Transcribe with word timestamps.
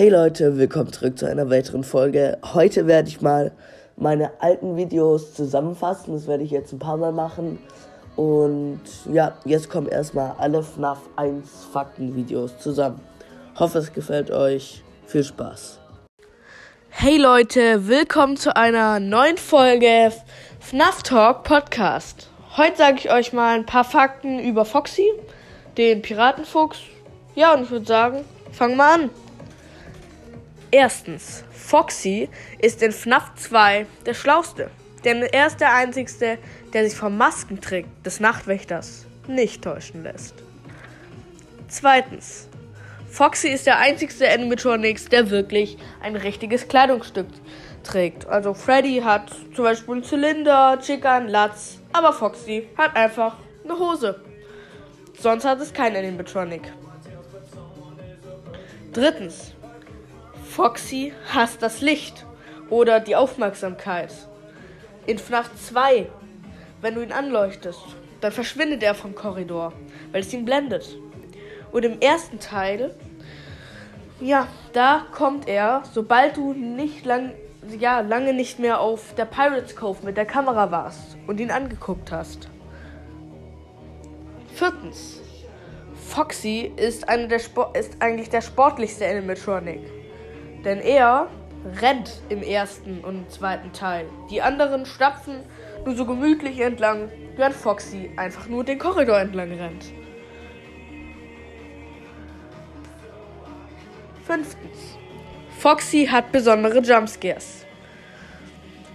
Hey 0.00 0.08
Leute, 0.08 0.56
willkommen 0.56 0.90
zurück 0.94 1.18
zu 1.18 1.26
einer 1.26 1.50
weiteren 1.50 1.84
Folge. 1.84 2.38
Heute 2.54 2.86
werde 2.86 3.10
ich 3.10 3.20
mal 3.20 3.52
meine 3.98 4.30
alten 4.40 4.78
Videos 4.78 5.34
zusammenfassen. 5.34 6.14
Das 6.14 6.26
werde 6.26 6.42
ich 6.42 6.50
jetzt 6.50 6.72
ein 6.72 6.78
paar 6.78 6.96
Mal 6.96 7.12
machen. 7.12 7.58
Und 8.16 8.80
ja, 9.12 9.36
jetzt 9.44 9.68
kommen 9.68 9.88
erstmal 9.88 10.36
alle 10.38 10.62
FNAF 10.62 11.00
1 11.16 11.66
Fakten-Videos 11.70 12.58
zusammen. 12.60 12.98
Hoffe, 13.56 13.76
es 13.76 13.92
gefällt 13.92 14.30
euch. 14.30 14.82
Viel 15.04 15.22
Spaß. 15.22 15.80
Hey 16.88 17.18
Leute, 17.18 17.86
willkommen 17.86 18.38
zu 18.38 18.56
einer 18.56 19.00
neuen 19.00 19.36
Folge 19.36 20.12
FNAF 20.60 21.02
Talk 21.02 21.44
Podcast. 21.44 22.30
Heute 22.56 22.78
sage 22.78 22.96
ich 22.96 23.12
euch 23.12 23.34
mal 23.34 23.54
ein 23.54 23.66
paar 23.66 23.84
Fakten 23.84 24.38
über 24.38 24.64
Foxy, 24.64 25.12
den 25.76 26.00
Piratenfuchs. 26.00 26.78
Ja, 27.34 27.52
und 27.52 27.64
ich 27.64 27.70
würde 27.70 27.84
sagen, 27.84 28.24
fangen 28.50 28.78
wir 28.78 28.94
an. 28.94 29.10
Erstens, 30.72 31.42
Foxy 31.50 32.28
ist 32.60 32.82
in 32.82 32.92
FNAF 32.92 33.34
2 33.34 33.86
der 34.06 34.14
Schlauste. 34.14 34.70
Denn 35.04 35.22
er 35.22 35.46
ist 35.46 35.60
der 35.60 35.74
Einzige, 35.74 36.38
der 36.72 36.84
sich 36.84 36.96
vom 36.96 37.16
Maskentrick 37.16 37.86
des 38.04 38.20
Nachtwächters 38.20 39.06
nicht 39.26 39.62
täuschen 39.62 40.02
lässt. 40.02 40.34
Zweitens, 41.68 42.48
Foxy 43.08 43.48
ist 43.48 43.66
der 43.66 43.78
einzigste 43.78 44.30
Animatronics, 44.30 45.06
der 45.06 45.30
wirklich 45.30 45.78
ein 46.00 46.14
richtiges 46.14 46.68
Kleidungsstück 46.68 47.26
trägt. 47.82 48.26
Also 48.26 48.54
Freddy 48.54 49.00
hat 49.04 49.30
zum 49.54 49.64
Beispiel 49.64 49.94
einen 49.94 50.04
Zylinder, 50.04 50.78
Chica 50.80 51.16
einen 51.16 51.28
Latz, 51.28 51.78
aber 51.92 52.12
Foxy 52.12 52.68
hat 52.76 52.94
einfach 52.94 53.36
eine 53.64 53.78
Hose. 53.78 54.20
Sonst 55.18 55.44
hat 55.44 55.60
es 55.60 55.72
kein 55.72 55.96
Animatronic. 55.96 56.72
Drittens, 58.92 59.52
Foxy 60.62 61.14
hasst 61.32 61.62
das 61.62 61.80
Licht 61.80 62.26
oder 62.68 63.00
die 63.00 63.16
Aufmerksamkeit. 63.16 64.12
In 65.06 65.16
FNAF 65.16 65.48
2, 65.56 66.06
wenn 66.82 66.94
du 66.94 67.00
ihn 67.00 67.12
anleuchtest, 67.12 67.80
dann 68.20 68.30
verschwindet 68.30 68.82
er 68.82 68.94
vom 68.94 69.14
Korridor, 69.14 69.72
weil 70.12 70.20
es 70.20 70.34
ihn 70.34 70.44
blendet. 70.44 70.98
Und 71.72 71.86
im 71.86 71.98
ersten 72.00 72.40
Teil, 72.40 72.94
ja, 74.20 74.48
da 74.74 75.06
kommt 75.12 75.48
er, 75.48 75.82
sobald 75.94 76.36
du 76.36 76.52
nicht 76.52 77.06
lang, 77.06 77.32
ja, 77.78 78.00
lange 78.00 78.34
nicht 78.34 78.58
mehr 78.58 78.80
auf 78.80 79.14
der 79.14 79.24
Pirates 79.24 79.74
Cove 79.74 80.04
mit 80.04 80.18
der 80.18 80.26
Kamera 80.26 80.70
warst 80.70 81.16
und 81.26 81.40
ihn 81.40 81.50
angeguckt 81.50 82.12
hast. 82.12 82.50
Viertens. 84.54 85.22
Foxy 85.94 86.70
ist, 86.76 87.08
eine 87.08 87.28
der 87.28 87.38
Sport 87.38 87.78
ist 87.78 87.96
eigentlich 88.00 88.28
der 88.28 88.42
sportlichste 88.42 89.08
Animatronic. 89.08 89.99
Denn 90.64 90.80
er 90.80 91.28
rennt 91.80 92.20
im 92.28 92.42
ersten 92.42 93.02
und 93.02 93.30
zweiten 93.30 93.72
Teil. 93.72 94.06
Die 94.30 94.42
anderen 94.42 94.86
stapfen 94.86 95.36
nur 95.84 95.94
so 95.94 96.04
gemütlich 96.04 96.60
entlang, 96.60 97.10
während 97.36 97.54
Foxy 97.54 98.10
einfach 98.16 98.46
nur 98.48 98.64
den 98.64 98.78
Korridor 98.78 99.20
entlang 99.20 99.52
rennt. 99.52 99.84
Fünftens. 104.24 104.98
Foxy 105.58 106.06
hat 106.06 106.32
besondere 106.32 106.80
Jumpscares. 106.80 107.66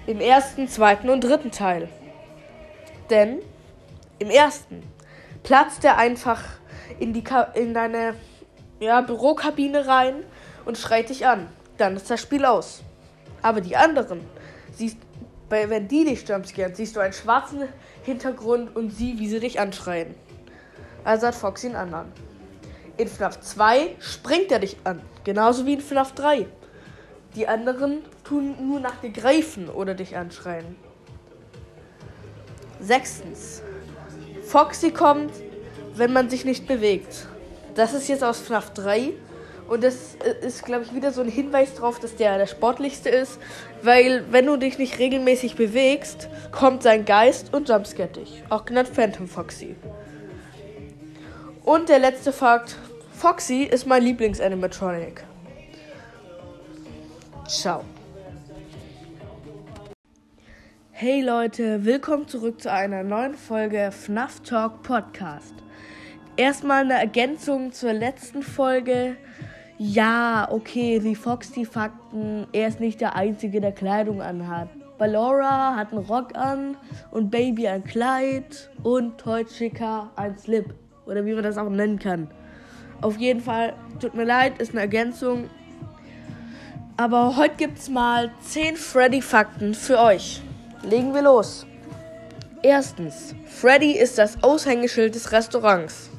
Im 0.08 0.20
ersten, 0.20 0.68
zweiten 0.68 1.10
und 1.10 1.22
dritten 1.24 1.52
Teil. 1.52 1.90
Denn 3.10 3.40
im 4.20 4.30
ersten 4.30 4.84
platzt 5.44 5.84
er 5.84 5.98
einfach 5.98 6.42
in, 7.00 7.14
die 7.14 7.24
in 7.56 7.74
deine 7.74 8.16
ja, 8.80 9.02
Bürokabine 9.02 9.88
rein 9.88 10.24
und 10.66 10.78
schreit 10.78 11.10
dich 11.10 11.26
an. 11.26 11.48
Dann 11.78 11.96
ist 11.96 12.10
das 12.10 12.22
Spiel 12.22 12.46
aus. 12.46 12.82
Aber 13.42 13.62
die 13.62 13.76
anderen, 13.76 14.22
siehst, 14.74 14.98
wenn 15.50 15.88
die 15.88 16.06
dich 16.06 16.28
jumpscaren, 16.28 16.74
siehst 16.74 16.96
du 16.96 17.00
einen 17.00 17.14
schwarzen 17.14 17.64
Hintergrund 18.04 18.76
und 18.76 18.90
sie, 18.92 19.20
wie 19.20 19.30
sie 19.30 19.40
dich 19.40 19.60
anschreien. 19.60 20.16
Also 21.04 21.28
hat 21.28 21.36
Foxy 21.36 21.68
einen 21.68 21.76
anderen. 21.76 22.12
In 22.98 23.08
FNAF 23.08 23.40
2 23.42 23.98
springt 24.00 24.52
er 24.52 24.60
dich 24.60 24.78
an, 24.86 25.02
genauso 25.24 25.66
wie 25.66 25.74
in 25.74 25.82
FNAF 25.82 26.14
3. 26.14 26.48
Die 27.36 27.48
anderen 27.48 28.04
tun 28.24 28.56
nur 28.68 28.80
nach 28.80 28.96
dir 29.02 29.12
greifen 29.12 29.70
oder 29.70 29.94
dich 29.94 30.16
anschreien. 30.16 30.78
Sechstens. 32.80 33.62
Foxy 34.44 34.92
kommt, 34.92 35.34
wenn 35.96 36.14
man 36.14 36.30
sich 36.30 36.46
nicht 36.46 36.68
bewegt. 36.68 37.28
Das 37.76 37.94
ist 37.94 38.08
jetzt 38.08 38.24
aus 38.24 38.40
FNAF 38.40 38.74
3 38.74 39.14
und 39.68 39.84
das 39.84 40.16
äh, 40.24 40.46
ist, 40.46 40.64
glaube 40.64 40.84
ich, 40.84 40.94
wieder 40.94 41.12
so 41.12 41.22
ein 41.22 41.30
Hinweis 41.30 41.74
darauf, 41.74 42.00
dass 42.00 42.16
der 42.16 42.38
der 42.38 42.48
sportlichste 42.48 43.10
ist. 43.10 43.40
Weil, 43.82 44.24
wenn 44.32 44.46
du 44.46 44.58
dich 44.58 44.78
nicht 44.78 45.00
regelmäßig 45.00 45.56
bewegst, 45.56 46.30
kommt 46.52 46.84
sein 46.84 47.06
Geist 47.06 47.54
und 47.54 47.70
jumpscare 47.70 48.10
dich. 48.10 48.44
Auch 48.50 48.66
genannt 48.66 48.90
Phantom 48.90 49.28
Foxy. 49.28 49.76
Und 51.64 51.90
der 51.90 52.00
letzte 52.00 52.32
Fakt: 52.32 52.78
Foxy 53.12 53.64
ist 53.64 53.88
mein 53.88 54.04
Lieblings-Animatronic. 54.04 55.24
Ciao. 57.48 57.84
Hey 60.92 61.22
Leute, 61.22 61.84
willkommen 61.84 62.28
zurück 62.28 62.62
zu 62.62 62.72
einer 62.72 63.04
neuen 63.04 63.34
Folge 63.34 63.92
FNAF 63.92 64.40
Talk 64.42 64.82
Podcast. 64.82 65.54
Erstmal 66.38 66.84
eine 66.84 66.94
Ergänzung 66.94 67.72
zur 67.72 67.94
letzten 67.94 68.44
Folge 68.44 69.18
ja, 69.78 70.48
okay, 70.52 71.04
wie 71.04 71.16
Fox 71.16 71.52
die 71.52 71.66
Fakten, 71.66 72.48
er 72.54 72.68
ist 72.68 72.80
nicht 72.80 73.02
der 73.02 73.16
Einzige, 73.16 73.60
der 73.60 73.74
Kleidung 73.74 74.22
anhat. 74.22 74.70
Ballora 74.98 75.76
hat 75.76 75.92
einen 75.92 76.06
Rock 76.06 76.38
an 76.38 76.78
und 77.12 77.30
Baby 77.30 77.68
ein 77.68 77.84
Kleid 77.84 78.70
und 78.84 79.18
Toy 79.18 79.44
Chica 79.44 80.10
ein 80.16 80.38
Slip. 80.38 80.74
Oder 81.06 81.26
wie 81.26 81.34
man 81.34 81.44
das 81.44 81.58
auch 81.58 81.70
nennen 81.70 82.00
kann. 82.00 82.30
Auf 83.02 83.18
jeden 83.18 83.42
Fall, 83.42 83.74
tut 84.00 84.16
mir 84.16 84.24
leid, 84.24 84.60
ist 84.60 84.72
eine 84.72 84.82
Ergänzung. 84.82 85.50
Aber 86.96 87.36
heute 87.36 87.56
gibt's 87.58 87.90
mal 87.90 88.32
10 88.42 88.78
Freddy-Fakten 88.78 89.74
für 89.74 90.00
euch. 90.00 90.42
Legen 90.84 91.14
wir 91.14 91.22
los. 91.22 91.68
Erstens, 92.64 93.36
Freddy 93.46 93.92
ist 93.92 94.18
das 94.18 94.42
Aushängeschild 94.42 95.14
des 95.14 95.34
Restaurants. 95.34 96.10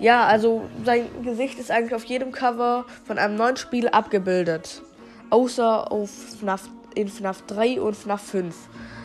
Ja, 0.00 0.24
also 0.24 0.62
sein 0.82 1.08
Gesicht 1.22 1.58
ist 1.58 1.70
eigentlich 1.70 1.94
auf 1.94 2.04
jedem 2.04 2.32
Cover 2.32 2.86
von 3.04 3.18
einem 3.18 3.36
neuen 3.36 3.58
Spiel 3.58 3.86
abgebildet. 3.88 4.80
Außer 5.28 5.92
auf 5.92 6.10
FNAF, 6.40 6.70
in 6.94 7.08
FNAF 7.08 7.42
3 7.42 7.82
und 7.82 7.94
FNAF 7.94 8.22
5. 8.22 8.56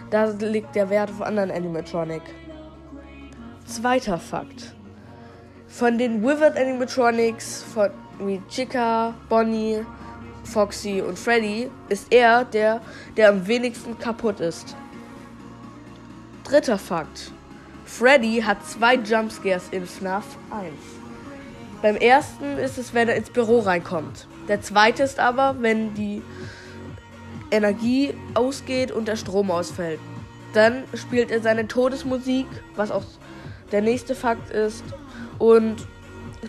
Da 0.09 0.25
liegt 0.39 0.73
der 0.73 0.89
Wert 0.89 1.09
auf 1.09 1.21
anderen 1.21 1.51
Animatronic. 1.51 2.21
Zweiter 3.65 4.17
Fakt. 4.17 4.73
Von 5.67 5.97
den 5.97 6.23
Withered 6.23 6.55
Animatronics, 6.55 7.63
von 7.73 7.89
wie 8.19 8.41
Chica, 8.47 9.13
Bonnie, 9.27 9.85
Foxy 10.45 11.01
und 11.01 11.19
Freddy, 11.19 11.69
ist 11.89 12.13
er 12.13 12.45
der, 12.45 12.79
der 13.17 13.29
am 13.29 13.45
wenigsten 13.45 13.99
kaputt 13.99 14.39
ist. 14.39 14.77
Dritter 16.45 16.77
Fakt. 16.77 17.33
Freddy 17.85 18.41
hat 18.41 18.65
zwei 18.65 18.95
Jumpscares 18.95 19.69
in 19.71 19.85
FNAF 19.85 20.25
1. 20.49 20.73
Beim 21.81 21.95
ersten 21.95 22.57
ist 22.57 22.77
es, 22.79 22.93
wenn 22.93 23.07
er 23.07 23.15
ins 23.15 23.29
Büro 23.29 23.59
reinkommt. 23.59 24.27
Der 24.47 24.61
zweite 24.61 25.03
ist 25.03 25.19
aber, 25.19 25.57
wenn 25.61 25.93
die 25.93 26.23
Energie 27.51 28.13
ausgeht 28.33 28.91
und 28.91 29.07
der 29.07 29.15
Strom 29.15 29.51
ausfällt. 29.51 29.99
Dann 30.53 30.83
spielt 30.95 31.29
er 31.29 31.41
seine 31.41 31.67
Todesmusik, 31.67 32.47
was 32.75 32.89
auch 32.89 33.03
der 33.71 33.81
nächste 33.81 34.15
Fakt 34.15 34.49
ist, 34.49 34.83
und 35.37 35.75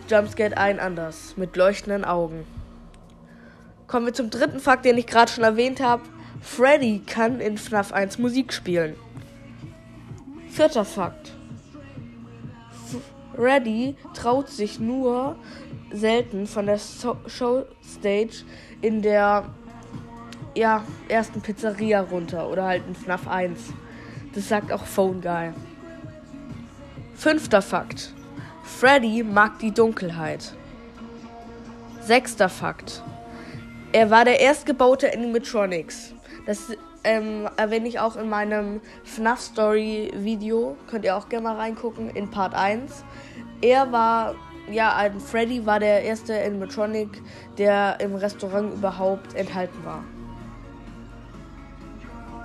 jumpscared 0.09 0.57
ein 0.57 0.79
anders, 0.79 1.35
mit 1.37 1.55
leuchtenden 1.55 2.03
Augen. 2.03 2.45
Kommen 3.85 4.07
wir 4.07 4.13
zum 4.13 4.31
dritten 4.31 4.59
Fakt, 4.59 4.85
den 4.85 4.97
ich 4.97 5.05
gerade 5.05 5.31
schon 5.31 5.43
erwähnt 5.43 5.81
habe. 5.81 6.03
Freddy 6.41 7.01
kann 7.05 7.39
in 7.39 7.57
FNAF 7.57 7.93
1 7.93 8.17
Musik 8.17 8.53
spielen. 8.53 8.95
Vierter 10.57 10.85
Fakt. 10.85 11.33
Freddy 13.35 13.95
traut 14.15 14.49
sich 14.49 14.79
nur 14.79 15.35
selten 15.91 16.47
von 16.47 16.65
der 16.65 16.79
so 16.79 17.15
Showstage 17.27 18.43
in 18.81 19.03
der 19.03 19.45
ja, 20.55 20.83
ersten 21.09 21.41
Pizzeria 21.41 22.01
runter 22.01 22.49
oder 22.49 22.63
halt 22.63 22.81
in 22.87 22.95
FNAF 22.95 23.27
1. 23.27 23.71
Das 24.33 24.49
sagt 24.49 24.71
auch 24.71 24.83
Phone 24.83 25.21
Guy. 25.21 25.51
Fünfter 27.13 27.61
Fakt. 27.61 28.15
Freddy 28.63 29.21
mag 29.21 29.59
die 29.59 29.71
Dunkelheit. 29.71 30.55
Sechster 32.01 32.49
Fakt. 32.49 33.03
Er 33.91 34.09
war 34.09 34.25
der 34.25 34.39
erstgebaute 34.39 35.13
Animatronics. 35.13 36.15
Das 36.47 36.71
ähm, 37.03 37.47
erwähne 37.57 37.87
ich 37.87 37.99
auch 37.99 38.15
in 38.15 38.29
meinem 38.29 38.81
FNAF 39.03 39.41
Story 39.41 40.11
Video. 40.15 40.77
Könnt 40.89 41.05
ihr 41.05 41.15
auch 41.15 41.29
gerne 41.29 41.43
mal 41.43 41.57
reingucken 41.57 42.09
in 42.09 42.31
Part 42.31 42.55
1. 42.55 43.03
Er 43.61 43.91
war 43.91 44.33
ja, 44.71 44.95
ein 44.95 45.19
Freddy 45.19 45.65
war 45.65 45.79
der 45.79 46.03
erste 46.03 46.37
Animatronic, 46.41 47.21
der 47.57 47.99
im 47.99 48.15
Restaurant 48.15 48.73
überhaupt 48.73 49.35
enthalten 49.35 49.83
war. 49.83 50.03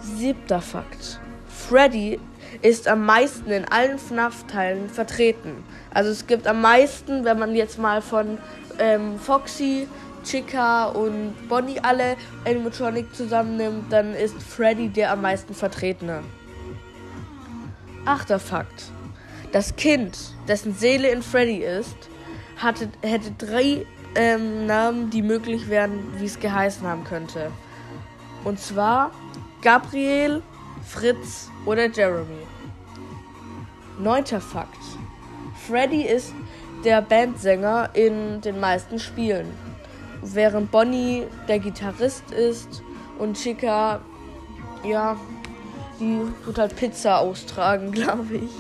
Siebter 0.01 0.61
Fakt. 0.61 1.21
Freddy 1.49 2.19
ist 2.61 2.89
am 2.89 3.07
meisten 3.07 3.51
in 3.51 3.65
allen 3.67 3.99
FNAF-Teilen 3.99 4.89
vertreten. 4.89 5.65
Also 5.95 6.11
es 6.11 6.27
gibt 6.27 6.47
am 6.47 6.61
meisten, 6.61 7.25
wenn 7.25 7.39
man 7.39 7.55
jetzt 7.55 7.79
mal 7.79 8.03
von 8.03 8.39
ähm, 8.79 9.19
Foxy, 9.19 9.89
Chica 10.25 10.87
und 10.87 11.35
Bonnie 11.49 11.81
alle 11.81 12.17
Animatronic 12.45 13.15
zusammennimmt, 13.15 13.93
dann 13.93 14.15
ist 14.15 14.41
Freddy 14.43 14.89
der 14.89 15.13
am 15.13 15.23
meisten 15.23 15.55
vertretene. 15.55 16.23
Achter 18.05 18.39
Fakt. 18.39 18.91
Das 19.53 19.77
Kind, 19.77 20.19
dessen 20.49 20.75
Seele 20.75 21.11
in 21.11 21.23
Freddy 21.23 21.59
ist, 21.59 21.97
hatte, 22.57 22.89
hätte 23.03 23.33
drei 23.33 23.87
ähm, 24.15 24.67
Namen, 24.67 25.11
die 25.11 25.23
möglich 25.23 25.69
wären, 25.69 26.19
wie 26.19 26.27
es 26.27 26.39
geheißen 26.41 26.87
haben 26.87 27.05
könnte. 27.05 27.51
Und 28.45 28.59
zwar 28.59 29.13
Gabriel, 29.63 30.43
Fritz 30.87 31.51
oder 31.65 31.89
Jeremy. 31.89 32.47
Neunter 33.99 34.41
Fakt. 34.41 34.79
Freddy 35.67 36.03
ist 36.03 36.35
der 36.85 37.03
Bandsänger 37.03 37.91
in 37.95 38.41
den 38.41 38.59
meisten 38.59 38.99
Spielen, 38.99 39.47
während 40.23 40.71
Bonnie 40.71 41.27
der 41.49 41.59
Gitarrist 41.59 42.31
ist 42.31 42.83
und 43.19 43.37
Chica, 43.37 44.01
ja, 44.85 45.17
die 46.01 46.21
wird 46.45 46.59
halt 46.59 46.77
Pizza 46.77 47.19
austragen, 47.19 47.93
glaube 47.93 48.37
ich. 48.37 48.51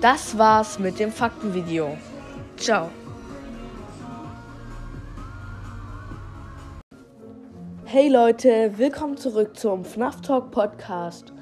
Das 0.00 0.36
war's 0.36 0.78
mit 0.78 0.98
dem 0.98 1.10
Faktenvideo. 1.10 1.96
Ciao. 2.56 2.90
Hey 7.84 8.08
Leute, 8.08 8.72
willkommen 8.76 9.16
zurück 9.16 9.56
zum 9.56 9.84
FNAF 9.84 10.20
Talk 10.20 10.50
Podcast. 10.50 11.32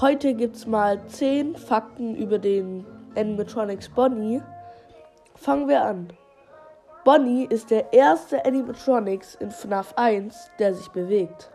Heute 0.00 0.34
gibt's 0.34 0.66
mal 0.66 1.00
10 1.06 1.54
Fakten 1.56 2.16
über 2.16 2.38
den 2.38 2.84
Animatronics 3.14 3.88
Bonnie. 3.90 4.40
Fangen 5.40 5.68
wir 5.68 5.84
an. 5.84 6.08
Bonnie 7.04 7.46
ist 7.48 7.70
der 7.70 7.92
erste 7.92 8.44
Animatronics 8.44 9.36
in 9.36 9.52
FNAF 9.52 9.94
1, 9.94 10.50
der 10.58 10.74
sich 10.74 10.88
bewegt. 10.88 11.48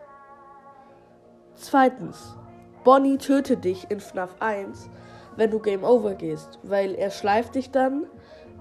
Zweitens. 1.54 2.34
Bonnie 2.82 3.18
tötet 3.18 3.62
dich 3.62 3.90
in 3.90 4.00
FNAF 4.00 4.36
1, 4.40 4.88
wenn 5.36 5.50
du 5.50 5.58
Game 5.58 5.84
Over 5.84 6.14
gehst, 6.14 6.58
weil 6.62 6.94
er 6.94 7.10
schleift 7.10 7.56
dich 7.56 7.72
dann 7.72 8.06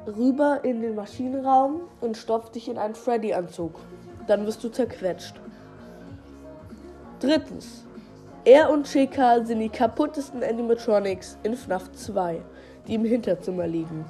rüber 0.06 0.60
in 0.64 0.82
den 0.82 0.94
Maschinenraum 0.94 1.84
und 2.02 2.18
stopft 2.18 2.56
dich 2.56 2.68
in 2.68 2.78
einen 2.78 2.96
Freddy-Anzug. 2.96 3.80
Dann 4.28 4.46
wirst 4.46 4.62
du 4.62 4.70
zerquetscht. 4.70 5.36
Drittens. 7.22 7.86
Er 8.44 8.70
und 8.70 8.88
Chica 8.88 9.46
sind 9.46 9.60
die 9.60 9.70
kaputtesten 9.70 10.44
Animatronics 10.44 11.38
in 11.44 11.56
FNAF 11.56 11.94
2, 11.94 12.42
die 12.88 12.96
im 12.96 13.06
Hinterzimmer 13.06 13.68
liegen. 13.68 14.04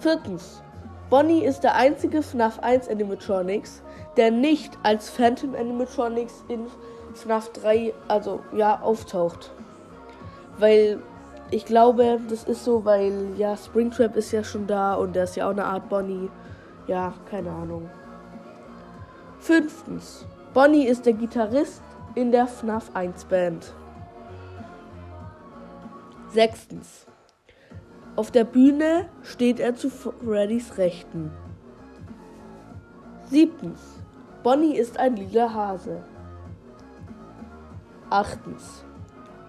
Viertens. 0.00 0.62
Bonnie 1.08 1.44
ist 1.44 1.60
der 1.60 1.76
einzige 1.76 2.22
FNAF 2.22 2.58
1 2.58 2.88
Animatronics, 2.88 3.82
der 4.16 4.30
nicht 4.30 4.76
als 4.82 5.08
Phantom 5.08 5.54
Animatronics 5.54 6.44
in 6.48 6.66
FNAF 7.14 7.52
3, 7.52 7.94
also 8.08 8.40
ja, 8.52 8.80
auftaucht. 8.80 9.52
Weil 10.58 11.00
ich 11.50 11.64
glaube, 11.64 12.20
das 12.28 12.44
ist 12.44 12.64
so, 12.64 12.84
weil 12.84 13.34
ja, 13.36 13.56
Springtrap 13.56 14.16
ist 14.16 14.32
ja 14.32 14.42
schon 14.42 14.66
da 14.66 14.94
und 14.94 15.14
der 15.14 15.24
ist 15.24 15.36
ja 15.36 15.46
auch 15.46 15.52
eine 15.52 15.64
Art 15.64 15.88
Bonnie. 15.88 16.28
Ja, 16.88 17.14
keine 17.30 17.50
Ahnung. 17.50 17.88
Fünftens. 19.38 20.26
Bonnie 20.54 20.86
ist 20.86 21.06
der 21.06 21.12
Gitarrist 21.12 21.82
in 22.14 22.32
der 22.32 22.46
FNAF 22.46 22.90
1 22.94 23.26
Band. 23.26 23.72
Sechstens. 26.32 27.06
Auf 28.16 28.30
der 28.30 28.44
Bühne 28.44 29.10
steht 29.22 29.60
er 29.60 29.74
zu 29.74 29.90
Freddys 29.90 30.78
Rechten. 30.78 31.30
Siebtens. 33.24 33.78
Bonnie 34.42 34.74
ist 34.74 34.98
ein 34.98 35.16
lila 35.16 35.52
Hase. 35.52 36.02
Achtens. 38.08 38.86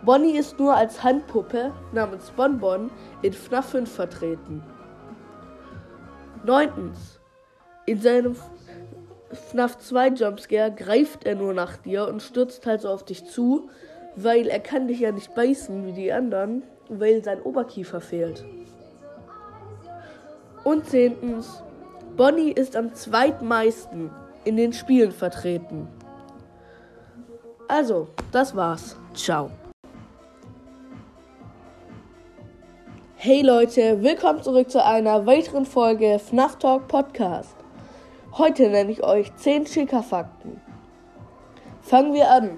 Bonnie 0.03 0.37
ist 0.37 0.59
nur 0.59 0.75
als 0.75 1.01
Handpuppe 1.01 1.71
namens 1.93 2.29
Bonbon 2.31 2.91
in 3.21 3.31
FNAF 3.31 3.69
5 3.69 3.89
vertreten. 3.89 4.61
Neuntens. 6.43 7.21
In 7.85 8.01
seinem 8.01 8.35
FNAF 9.31 9.77
2 9.77 10.09
Jumpscare 10.09 10.73
greift 10.73 11.25
er 11.25 11.35
nur 11.35 11.53
nach 11.53 11.77
dir 11.77 12.05
und 12.09 12.21
stürzt 12.21 12.65
halt 12.65 12.85
auf 12.85 13.05
dich 13.05 13.25
zu, 13.27 13.69
weil 14.17 14.47
er 14.47 14.59
kann 14.59 14.89
dich 14.89 14.99
ja 14.99 15.13
nicht 15.13 15.33
beißen 15.35 15.85
wie 15.85 15.93
die 15.93 16.11
anderen, 16.11 16.63
weil 16.89 17.23
sein 17.23 17.41
Oberkiefer 17.41 18.01
fehlt. 18.01 18.45
Und 20.63 20.85
zehntens, 20.87 21.63
Bonnie 22.15 22.51
ist 22.51 22.75
am 22.75 22.93
zweitmeisten 22.93 24.09
in 24.43 24.57
den 24.57 24.73
Spielen 24.73 25.11
vertreten. 25.11 25.87
Also, 27.67 28.07
das 28.31 28.55
war's. 28.55 28.97
Ciao. 29.13 29.51
Hey 33.15 33.41
Leute, 33.41 34.01
willkommen 34.03 34.41
zurück 34.41 34.69
zu 34.69 34.83
einer 34.83 35.25
weiteren 35.25 35.65
Folge 35.65 36.19
FNAF 36.19 36.59
Talk 36.59 36.87
Podcast. 36.87 37.55
Heute 38.37 38.69
nenne 38.69 38.91
ich 38.91 39.03
euch 39.03 39.35
10 39.35 39.65
Chica-Fakten. 39.65 40.61
Fangen 41.81 42.13
wir 42.13 42.29
an. 42.31 42.57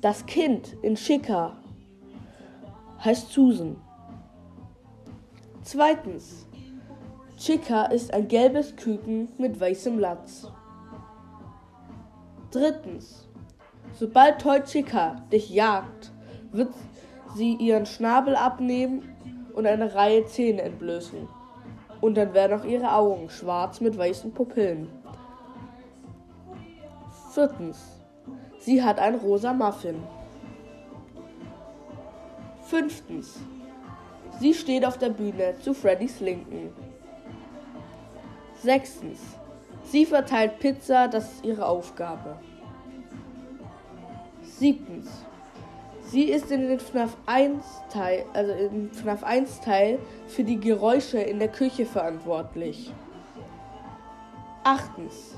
Das 0.00 0.24
Kind 0.26 0.76
in 0.82 0.94
Chica 0.94 1.57
heißt 3.04 3.30
Susan. 3.32 3.76
Zweitens. 5.62 6.46
Chica 7.36 7.84
ist 7.84 8.12
ein 8.12 8.26
gelbes 8.26 8.74
Küken 8.74 9.28
mit 9.38 9.60
weißem 9.60 9.98
Latz. 9.98 10.50
Drittens. 12.50 13.28
Sobald 13.92 14.40
Toy 14.40 14.60
Chica 14.62 15.22
dich 15.30 15.50
jagt, 15.50 16.10
wird 16.50 16.70
sie 17.36 17.54
ihren 17.54 17.86
Schnabel 17.86 18.34
abnehmen 18.34 19.14
und 19.54 19.66
eine 19.66 19.94
Reihe 19.94 20.24
Zähne 20.24 20.62
entblößen. 20.62 21.28
Und 22.00 22.16
dann 22.16 22.34
werden 22.34 22.60
auch 22.60 22.64
ihre 22.64 22.92
Augen 22.92 23.28
schwarz 23.28 23.80
mit 23.80 23.96
weißen 23.96 24.32
Pupillen. 24.32 24.88
Viertens. 27.32 28.00
Sie 28.58 28.82
hat 28.82 28.98
ein 28.98 29.14
rosa 29.14 29.52
Muffin. 29.52 30.02
Fünftens. 32.68 33.38
Sie 34.40 34.52
steht 34.52 34.84
auf 34.84 34.98
der 34.98 35.08
Bühne 35.08 35.54
zu 35.62 35.72
Freddys 35.72 36.20
Linken. 36.20 36.70
Sechstens. 38.62 39.20
Sie 39.84 40.04
verteilt 40.04 40.58
Pizza, 40.58 41.08
das 41.08 41.32
ist 41.32 41.44
ihre 41.46 41.66
Aufgabe. 41.66 42.38
Siebtens. 44.42 45.08
Sie 46.02 46.24
ist 46.24 46.50
in 46.50 46.68
den 46.68 46.78
FNAF 46.78 47.16
1 47.24 47.64
Teil, 47.90 48.26
also 48.34 48.52
im 48.52 48.90
FNAF 48.92 49.24
1 49.24 49.60
Teil 49.62 49.98
für 50.26 50.44
die 50.44 50.60
Geräusche 50.60 51.20
in 51.20 51.38
der 51.38 51.48
Küche 51.48 51.86
verantwortlich. 51.86 52.92
Achtens. 54.64 55.36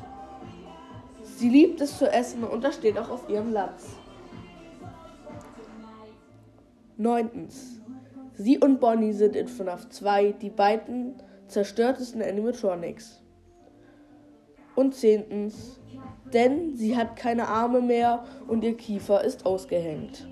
Sie 1.22 1.48
liebt 1.48 1.80
es 1.80 1.96
zu 1.96 2.10
essen 2.10 2.42
und 2.42 2.64
das 2.64 2.74
steht 2.74 2.98
auch 2.98 3.08
auf 3.08 3.28
ihrem 3.28 3.52
Latz. 3.52 3.94
Neuntens. 7.00 7.80
Sie 8.34 8.58
und 8.58 8.78
Bonnie 8.78 9.14
sind 9.14 9.34
in 9.34 9.48
FNAF 9.48 9.88
2 9.88 10.32
die 10.32 10.50
beiden 10.50 11.14
zerstörtesten 11.48 12.20
Animatronics. 12.20 13.22
Und 14.76 14.94
zehntens. 14.94 15.80
Denn 16.34 16.76
sie 16.76 16.98
hat 16.98 17.16
keine 17.16 17.48
Arme 17.48 17.80
mehr 17.80 18.24
und 18.48 18.62
ihr 18.62 18.76
Kiefer 18.76 19.24
ist 19.24 19.46
ausgehängt. 19.46 20.28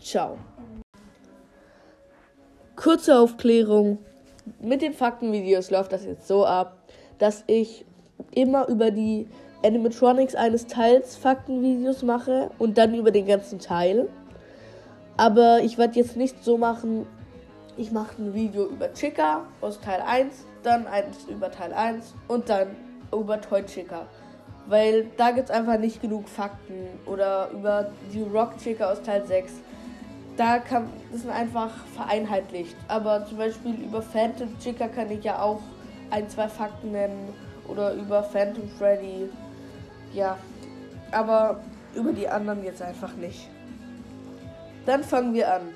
Ciao. 0.00 0.38
Kurze 2.74 3.18
Aufklärung. 3.18 3.98
Mit 4.62 4.80
den 4.80 4.94
Faktenvideos 4.94 5.70
läuft 5.70 5.92
das 5.92 6.06
jetzt 6.06 6.26
so 6.26 6.46
ab, 6.46 6.88
dass 7.18 7.44
ich 7.46 7.84
immer 8.30 8.66
über 8.68 8.90
die 8.90 9.28
Animatronics 9.62 10.34
eines 10.34 10.66
Teils 10.66 11.16
Faktenvideos 11.16 12.02
mache 12.02 12.50
und 12.58 12.78
dann 12.78 12.94
über 12.94 13.10
den 13.10 13.26
ganzen 13.26 13.58
Teil. 13.58 14.08
Aber 15.18 15.60
ich 15.60 15.76
werde 15.76 15.96
jetzt 15.96 16.16
nicht 16.16 16.42
so 16.42 16.56
machen, 16.56 17.04
ich 17.76 17.92
mache 17.92 18.22
ein 18.22 18.32
Video 18.32 18.64
über 18.64 18.90
Chica 18.94 19.42
aus 19.60 19.78
Teil 19.80 20.00
1, 20.00 20.32
dann 20.62 20.86
eins 20.86 21.24
über 21.28 21.50
Teil 21.50 21.74
1 21.74 22.14
und 22.28 22.48
dann 22.48 22.68
über 23.12 23.38
Toy 23.40 23.62
Chica. 23.64 24.06
Weil 24.66 25.08
da 25.18 25.32
gibt 25.32 25.50
es 25.50 25.54
einfach 25.54 25.78
nicht 25.78 26.00
genug 26.00 26.28
Fakten. 26.28 26.88
Oder 27.04 27.50
über 27.50 27.90
die 28.12 28.22
Rock 28.22 28.56
Chica 28.58 28.90
aus 28.90 29.02
Teil 29.02 29.26
6 29.26 29.52
da 30.38 30.60
kann 30.60 30.88
das 31.10 31.22
sind 31.22 31.30
einfach 31.30 31.70
vereinheitlicht. 31.94 32.76
Aber 32.86 33.26
zum 33.26 33.38
Beispiel 33.38 33.74
über 33.74 34.00
Phantom 34.00 34.56
Chica 34.60 34.88
kann 34.88 35.10
ich 35.10 35.24
ja 35.24 35.42
auch 35.42 35.60
ein, 36.10 36.28
zwei 36.30 36.48
Fakten 36.48 36.92
nennen. 36.92 37.34
Oder 37.66 37.92
über 37.94 38.22
Phantom 38.22 38.68
Freddy. 38.78 39.28
Ja. 40.14 40.38
Aber 41.10 41.60
über 41.94 42.12
die 42.12 42.28
anderen 42.28 42.64
jetzt 42.64 42.80
einfach 42.80 43.14
nicht. 43.16 43.50
Dann 44.88 45.04
fangen 45.04 45.34
wir 45.34 45.52
an. 45.52 45.74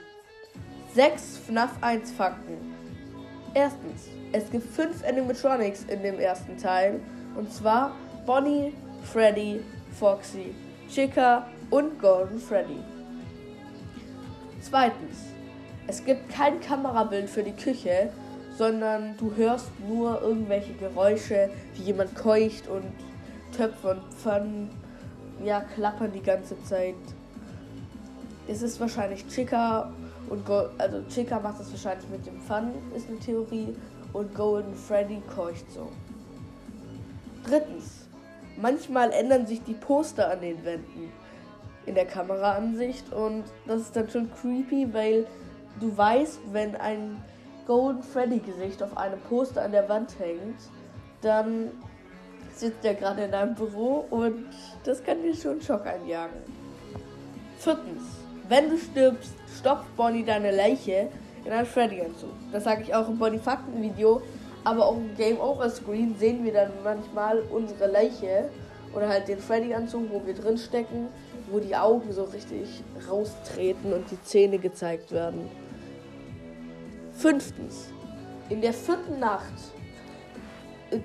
Sechs 0.95 1.37
FNAF 1.47 1.73
1 1.83 2.13
Fakten. 2.13 2.57
Erstens, 3.53 4.09
es 4.33 4.51
gibt 4.51 4.67
fünf 4.75 5.07
Animatronics 5.07 5.85
in 5.85 6.03
dem 6.03 6.19
ersten 6.19 6.57
Teil. 6.57 6.99
Und 7.37 7.53
zwar 7.53 7.95
Bonnie, 8.25 8.73
Freddy, 9.03 9.61
Foxy, 10.01 10.55
Chica 10.89 11.47
und 11.69 12.01
Golden 12.01 12.39
Freddy. 12.39 12.79
Zweitens, 14.63 15.27
es 15.89 16.03
gibt 16.03 16.31
kein 16.31 16.59
Kamerabild 16.63 17.29
für 17.29 17.43
die 17.43 17.53
Küche, 17.53 18.09
sondern 18.57 19.15
du 19.19 19.37
hörst 19.37 19.69
nur 19.87 20.23
irgendwelche 20.23 20.73
Geräusche, 20.73 21.51
wie 21.75 21.83
jemand 21.83 22.15
keucht 22.15 22.67
und 22.67 22.91
Töpfe 23.55 23.91
und 23.91 24.15
Pfannen 24.15 24.71
ja, 25.45 25.61
klappern 25.61 26.13
die 26.13 26.23
ganze 26.23 26.57
Zeit. 26.65 26.95
Es 28.49 28.63
ist 28.63 28.81
wahrscheinlich 28.81 29.27
Chica 29.29 29.93
und 30.29 30.45
Go 30.45 30.67
also 30.79 31.03
Chica 31.09 31.39
macht 31.39 31.61
das 31.61 31.71
wahrscheinlich 31.71 32.09
mit 32.09 32.27
dem 32.27 32.41
Pfannen, 32.41 32.75
ist 32.95 33.09
eine 33.09 33.19
Theorie, 33.19 33.75
und 34.13 34.35
Golden 34.35 34.75
Freddy 34.75 35.23
keucht 35.35 35.71
so. 35.71 35.89
Drittens, 37.45 38.07
manchmal 38.61 39.11
ändern 39.13 39.47
sich 39.47 39.63
die 39.63 39.75
Poster 39.75 40.31
an 40.31 40.41
den 40.41 40.65
Wänden 40.65 41.13
in 41.87 41.95
der 41.95 42.07
Kameraansicht 42.07 43.13
und 43.13 43.45
das 43.67 43.83
ist 43.83 43.97
dann 43.97 44.09
schon 44.09 44.31
creepy, 44.35 44.93
weil 44.93 45.27
du 45.81 45.97
weißt, 45.97 46.41
wenn 46.53 46.77
ein 46.77 47.23
Golden 47.67 48.03
Freddy 48.03 48.39
Gesicht 48.39 48.83
auf 48.83 48.97
einem 48.97 49.21
Poster 49.21 49.63
an 49.63 49.73
der 49.73 49.89
Wand 49.89 50.19
hängt, 50.19 50.61
dann 51.23 51.71
sitzt 52.55 52.85
er 52.85 52.95
gerade 52.95 53.25
in 53.25 53.33
deinem 53.33 53.55
Büro 53.55 54.07
und 54.11 54.47
das 54.85 55.03
kann 55.03 55.23
dir 55.23 55.35
schon 55.35 55.61
Schock 55.61 55.87
einjagen. 55.87 56.37
Viertens, 57.59 58.03
wenn 58.53 58.69
du 58.69 58.77
stirbst, 58.77 59.33
stopft 59.59 59.97
Bonnie 59.97 60.25
deine 60.25 60.51
Leiche 60.51 61.09
in 61.43 61.53
einen 61.53 61.65
Freddy-Anzug. 61.65 62.29
Das 62.53 62.65
sage 62.65 62.83
ich 62.83 62.95
auch 62.95 63.09
im 63.09 63.19
Bonnie-Fakten-Video, 63.19 64.21
aber 64.63 64.85
auch 64.85 64.97
im 64.97 65.17
Game 65.17 65.41
Over 65.41 65.71
Screen 65.71 66.15
sehen 66.19 66.45
wir 66.45 66.53
dann 66.53 66.71
manchmal 66.85 67.41
unsere 67.51 67.91
Leiche 67.91 68.51
oder 68.95 69.09
halt 69.09 69.27
den 69.27 69.39
Freddy-Anzug, 69.39 70.03
wo 70.13 70.27
wir 70.27 70.35
drin 70.35 70.59
stecken 70.59 71.09
wo 71.51 71.59
die 71.59 71.77
Augen 71.77 72.11
so 72.13 72.25
richtig 72.25 72.83
raustreten 73.09 73.93
und 73.93 74.11
die 74.11 74.21
Zähne 74.23 74.59
gezeigt 74.59 75.13
werden. 75.13 75.49
Fünftens, 77.13 77.91
in 78.49 78.63
der 78.63 78.73
vierten 78.73 79.19
Nacht, 79.19 79.53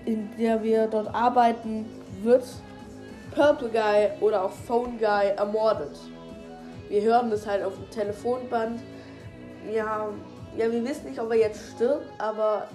in 0.05 0.29
der 0.37 0.63
wir 0.63 0.87
dort 0.87 1.13
arbeiten, 1.13 1.85
wird 2.23 2.45
Purple 3.35 3.69
Guy 3.69 4.09
oder 4.21 4.45
auch 4.45 4.51
Phone 4.51 4.97
Guy 4.97 5.31
ermordet. 5.35 5.97
Wir 6.89 7.01
hören 7.01 7.29
das 7.29 7.45
halt 7.45 7.63
auf 7.63 7.75
dem 7.75 7.89
Telefonband. 7.89 8.81
Ja, 9.73 10.09
ja, 10.57 10.71
wir 10.71 10.83
wissen 10.83 11.09
nicht, 11.09 11.19
ob 11.19 11.29
er 11.31 11.37
jetzt 11.37 11.75
stirbt, 11.75 12.05
aber 12.17 12.67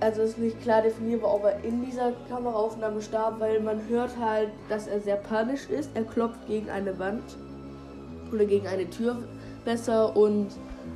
also 0.00 0.22
ist 0.22 0.38
nicht 0.38 0.60
klar 0.62 0.82
definierbar, 0.82 1.34
ob 1.34 1.44
er 1.44 1.62
in 1.62 1.84
dieser 1.84 2.12
Kameraaufnahme 2.28 3.02
starb, 3.02 3.38
weil 3.38 3.60
man 3.60 3.86
hört 3.88 4.16
halt, 4.18 4.48
dass 4.68 4.86
er 4.86 5.00
sehr 5.00 5.16
panisch 5.16 5.68
ist. 5.68 5.90
Er 5.94 6.04
klopft 6.04 6.46
gegen 6.46 6.70
eine 6.70 6.98
Wand 6.98 7.22
oder 8.32 8.46
gegen 8.46 8.66
eine 8.66 8.88
Tür 8.88 9.22
besser 9.64 10.16
und 10.16 10.48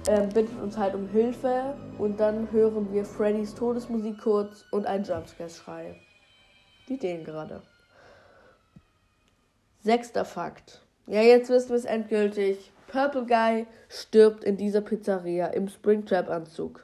ähm, 0.09 0.31
bittet 0.31 0.59
uns 0.63 0.79
halt 0.79 0.95
um 0.95 1.07
Hilfe. 1.09 1.75
Und 1.99 2.19
dann 2.19 2.51
hören 2.51 2.91
wir 2.93 3.05
Freddys 3.05 3.55
Todesmusik 3.55 4.19
kurz 4.23 4.65
und 4.71 4.87
ein 4.87 5.05
Jumpscare-Schrei. 5.05 5.97
Wie 6.87 6.97
den 6.97 7.25
gerade. 7.25 7.61
Sechster 9.85 10.25
Fakt. 10.25 10.81
Ja, 11.07 11.21
jetzt 11.21 11.51
wissen 11.51 11.69
wir 11.69 11.77
es 11.77 11.85
endgültig. 11.85 12.73
Purple 12.89 13.27
Guy 13.27 13.67
stirbt 13.91 14.43
in 14.43 14.57
dieser 14.57 14.81
Pizzeria 14.81 15.49
im 15.49 15.69
Springtrap-Anzug. 15.69 16.83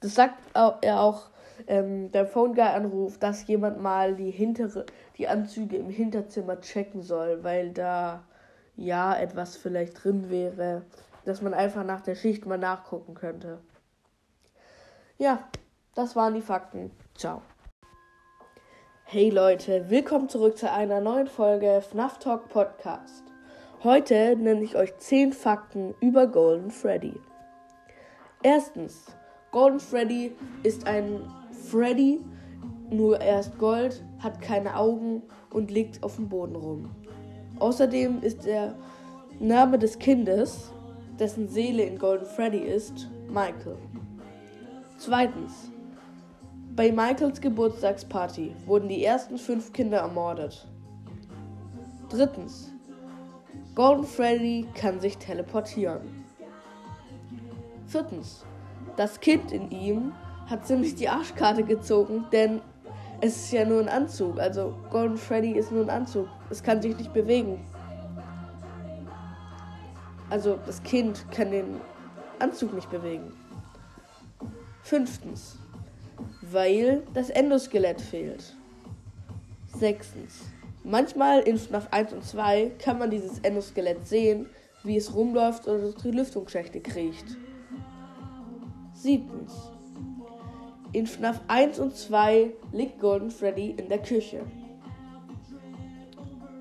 Das 0.00 0.14
sagt 0.14 0.34
er 0.82 1.00
auch 1.00 1.30
ähm, 1.66 2.12
der 2.12 2.26
Phone 2.26 2.54
Guy 2.54 2.66
anruft, 2.66 3.22
dass 3.22 3.46
jemand 3.46 3.80
mal 3.80 4.16
die 4.16 4.30
hintere, 4.30 4.84
die 5.16 5.28
Anzüge 5.28 5.78
im 5.78 5.88
Hinterzimmer 5.88 6.60
checken 6.60 7.00
soll, 7.00 7.42
weil 7.42 7.70
da 7.70 8.22
ja 8.76 9.16
etwas 9.16 9.56
vielleicht 9.56 10.04
drin 10.04 10.28
wäre, 10.28 10.82
dass 11.24 11.40
man 11.40 11.54
einfach 11.54 11.84
nach 11.84 12.02
der 12.02 12.16
Schicht 12.16 12.44
mal 12.44 12.58
nachgucken 12.58 13.14
könnte. 13.14 13.60
Ja, 15.16 15.48
das 15.94 16.14
waren 16.14 16.34
die 16.34 16.42
Fakten. 16.42 16.90
Ciao. 17.14 17.40
Hey 19.08 19.30
Leute, 19.30 19.88
willkommen 19.88 20.28
zurück 20.28 20.58
zu 20.58 20.68
einer 20.68 21.00
neuen 21.00 21.28
Folge 21.28 21.80
FNAF 21.80 22.18
Talk 22.18 22.48
Podcast. 22.48 23.22
Heute 23.84 24.34
nenne 24.34 24.64
ich 24.64 24.74
euch 24.74 24.98
10 24.98 25.32
Fakten 25.32 25.94
über 26.00 26.26
Golden 26.26 26.72
Freddy. 26.72 27.14
Erstens, 28.42 29.06
Golden 29.52 29.78
Freddy 29.78 30.34
ist 30.64 30.88
ein 30.88 31.20
Freddy, 31.70 32.18
nur 32.90 33.20
er 33.20 33.38
ist 33.38 33.56
Gold, 33.58 34.02
hat 34.18 34.42
keine 34.42 34.76
Augen 34.76 35.22
und 35.50 35.70
liegt 35.70 36.02
auf 36.02 36.16
dem 36.16 36.28
Boden 36.28 36.56
rum. 36.56 36.90
Außerdem 37.60 38.22
ist 38.22 38.44
der 38.44 38.74
Name 39.38 39.78
des 39.78 40.00
Kindes, 40.00 40.72
dessen 41.16 41.46
Seele 41.46 41.84
in 41.84 41.96
Golden 42.00 42.26
Freddy 42.26 42.58
ist, 42.58 43.08
Michael. 43.28 43.76
Zweitens. 44.98 45.70
Bei 46.76 46.92
Michaels 46.92 47.40
Geburtstagsparty 47.40 48.54
wurden 48.66 48.90
die 48.90 49.02
ersten 49.02 49.38
fünf 49.38 49.72
Kinder 49.72 50.00
ermordet. 50.00 50.68
Drittens. 52.10 52.70
Golden 53.74 54.04
Freddy 54.04 54.68
kann 54.74 55.00
sich 55.00 55.16
teleportieren. 55.16 56.26
Viertens. 57.86 58.44
Das 58.96 59.20
Kind 59.20 59.52
in 59.52 59.70
ihm 59.70 60.12
hat 60.50 60.66
ziemlich 60.66 60.94
die 60.94 61.08
Arschkarte 61.08 61.62
gezogen, 61.62 62.26
denn 62.30 62.60
es 63.22 63.36
ist 63.36 63.52
ja 63.52 63.64
nur 63.64 63.80
ein 63.80 63.88
Anzug. 63.88 64.38
Also 64.38 64.74
Golden 64.90 65.16
Freddy 65.16 65.52
ist 65.52 65.72
nur 65.72 65.82
ein 65.82 65.90
Anzug. 65.90 66.28
Es 66.50 66.62
kann 66.62 66.82
sich 66.82 66.94
nicht 66.98 67.14
bewegen. 67.14 67.64
Also 70.28 70.58
das 70.66 70.82
Kind 70.82 71.24
kann 71.30 71.50
den 71.50 71.80
Anzug 72.38 72.74
nicht 72.74 72.90
bewegen. 72.90 73.32
Fünftens, 74.82 75.58
weil 76.52 77.02
das 77.14 77.30
Endoskelett 77.30 78.00
fehlt. 78.00 78.54
Sechstens, 79.74 80.42
manchmal 80.84 81.40
in 81.40 81.58
FNAF 81.58 81.88
1 81.90 82.12
und 82.12 82.24
2 82.24 82.72
kann 82.78 82.98
man 82.98 83.10
dieses 83.10 83.40
Endoskelett 83.40 84.06
sehen, 84.06 84.46
wie 84.84 84.96
es 84.96 85.14
rumläuft 85.14 85.66
oder 85.66 85.80
durch 85.80 85.96
die 85.96 86.10
Lüftungsschächte 86.12 86.80
kriecht. 86.80 87.36
Siebtens, 88.94 89.52
in 90.92 91.06
FNAF 91.06 91.40
1 91.48 91.78
und 91.78 91.94
2 91.94 92.52
liegt 92.72 93.00
Golden 93.00 93.30
Freddy 93.30 93.74
in 93.76 93.88
der 93.88 93.98
Küche. 93.98 94.40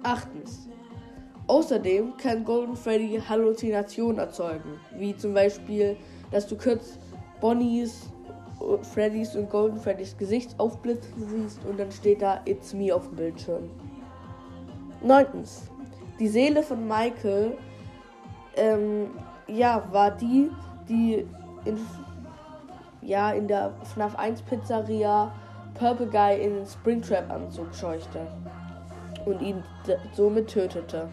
Achtens. 0.04 0.68
Außerdem 1.48 2.18
kann 2.18 2.44
Golden 2.44 2.76
Freddy 2.76 3.22
Halluzinationen 3.30 4.18
erzeugen, 4.18 4.80
wie 4.98 5.16
zum 5.16 5.34
Beispiel, 5.34 5.96
dass 6.32 6.48
du 6.48 6.58
kurz 6.58 6.98
Bonnies, 7.40 8.10
Freddys 8.94 9.36
und 9.36 9.50
Golden 9.50 9.80
Freddys 9.80 10.18
Gesicht 10.18 10.60
aufblitzen 10.60 11.28
siehst 11.28 11.66
und 11.66 11.80
dann 11.80 11.92
steht 11.92 12.22
da 12.22 12.42
It's 12.46 12.74
Me 12.74 12.94
auf 12.94 13.08
dem 13.08 13.18
Bildschirm. 13.18 13.70
Neuntens. 15.02 15.70
Die 16.20 16.28
Seele 16.28 16.64
von 16.64 16.88
Michael, 16.88 17.58
ähm, 18.56 19.12
ja, 19.48 19.88
war 19.92 20.12
die, 20.12 20.50
die 20.88 21.28
in 21.66 21.78
ja 23.02 23.32
in 23.32 23.48
der 23.48 23.74
FNAF 23.84 24.16
1 24.16 24.42
Pizzeria 24.44 25.32
Purple 25.76 26.08
Guy 26.08 26.42
in 26.42 26.56
den 26.56 26.66
Springtrap 26.66 27.32
Anzug 27.32 27.74
scheuchte 27.76 28.28
und 29.26 29.42
ihn 29.42 29.64
somit 30.14 30.48
tötete. 30.48 31.08